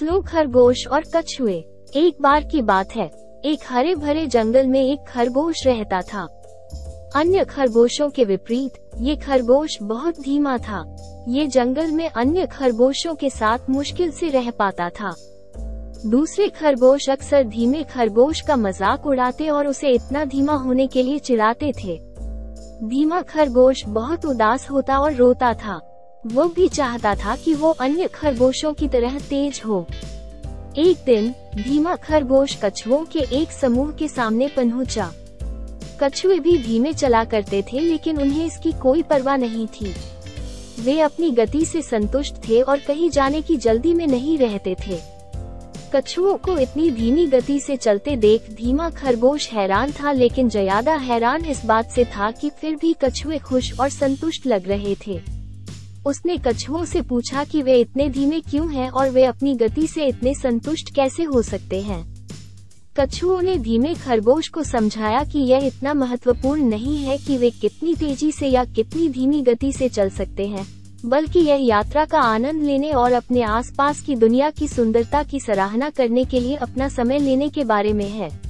[0.00, 1.54] Slow खरगोश और कछुए
[1.96, 3.04] एक बार की बात है,
[3.44, 6.22] एक हरे भरे जंगल में एक खरगोश रहता था।
[7.16, 10.82] अन्य खरगोशों के विपरीत, ये खरगोश बहुत धीमा था।
[11.28, 15.10] ये जंगल में अन्य खरगोशों के साथ मुश्किल से रह पाता था।
[16.06, 21.18] दूसरे खरगोश अक्सर धीमे खरगोश का मज़ाक उड़ाते और उसे इतना धीमा होने के लिए
[21.18, 21.98] चिढ़ाते थे।
[22.88, 25.80] धीमा खरगोश बहुत उदास होता और रोता था।
[26.26, 29.86] वो भी चाहता था कि वो अन्य खरगोशों की तरह तेज हो।
[30.78, 35.10] एक दिन, धीमा खरगोश कछुओं के एक समूह के सामने पहुँचा।
[36.02, 39.94] कछुए भी धीमे चला करते थे, लेकिन उन्हें इसकी कोई परवाह नहीं थी।
[40.80, 45.00] वे अपनी गति से संतुष्ट थे और कहीं जाने की जल्दी में नहीं रहते थे।
[45.94, 51.44] कछुओं को इतनी धीमी गति से चलते देख धीमा खरगोश हैरान था, लेकिन ज़्यादा हैरान
[51.44, 55.39] इस बात से था कि फिर भी कछुए खुश और संतुष्ट लग रहे थे।
[56.06, 60.06] उसने कछुओं से पूछा कि वे इतने धीमे क्यों हैं और वे अपनी गति से
[60.06, 62.04] इतने संतुष्ट कैसे हो सकते हैं।
[62.96, 67.94] कछुओं ने धीमे खरगोश को समझाया कि यह इतना महत्वपूर्ण नहीं है कि वे कितनी
[67.94, 70.66] तेज़ी से या कितनी धीमी गति से चल सकते हैं,
[71.06, 75.90] बल्कि यह यात्रा का आनंद लेने और अपने आसपास की दुनिया की सुंदरता की सराहना
[75.90, 78.49] करने के लिए अपना समय लेने के बारे में है।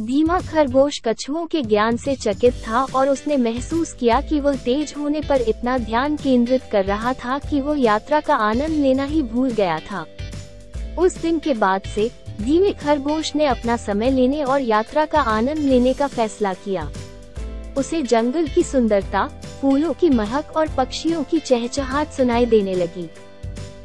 [0.00, 4.94] धीमा खरगोश कछुओं के ज्ञान से चकित था और उसने महसूस किया कि वह तेज
[4.98, 9.22] होने पर इतना ध्यान केंद्रित कर रहा था कि वो यात्रा का आनंद लेना ही
[9.22, 10.04] भूल गया था।
[10.98, 12.10] उस दिन के बाद से,
[12.42, 16.90] धीमे खरगोश ने अपना समय लेने और यात्रा का आनंद लेने का फैसला किया।
[17.76, 19.26] उसे जंगल की सुंदरता,
[19.60, 23.10] फूलों की महक और पक्षियों की चहचहाट सुनाई देने लगी।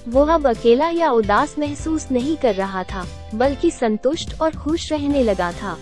[0.08, 5.24] वो अब अकेला या उदास महसूस नहीं कर रहा था, बल्कि संतुष्ट और खुश रहने
[5.24, 5.78] लगा था।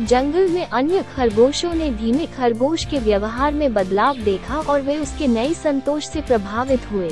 [0.00, 5.26] जंगल में अन्य खरगोशों ने धीमे खरगोश के व्यवहार में बदलाव देखा और वे उसके
[5.26, 7.10] नए संतोष से प्रभावित हुए।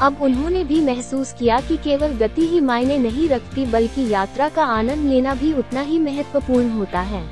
[0.00, 4.64] अब उन्होंने भी महसूस किया कि केवल गति ही मायने नहीं रखती, बल्कि यात्रा का
[4.64, 7.24] आनंद लेना भी उतना ही महत्वपूर्ण होता है।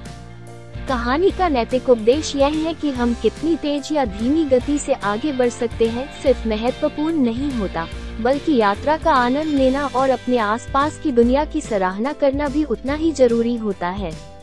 [0.89, 5.33] कहानी का नैतिक उपदेश यह है कि हम कितनी तेज या धीमी गति से आगे
[5.33, 7.89] बढ़ सकते हैं, सिर्फ़ महत्वपूर्ण नहीं होता,
[8.21, 12.95] बल्कि यात्रा का आनंद लेना और अपने आसपास की दुनिया की सराहना करना भी उतना
[12.95, 14.36] ही ज़रूरी होता है।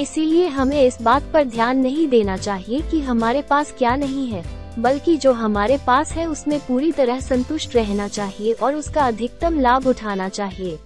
[0.00, 4.42] इसीलिए हमें इस बात पर ध्यान नहीं देना चाहिए कि हमारे पास क्या नहीं है,
[4.78, 9.86] बल्कि जो हमारे पास है उसमें पूरी तरह संतुष्ट रहना चाहिए और उसका अधिकतम लाभ
[9.86, 10.78] उठाना चाहिए।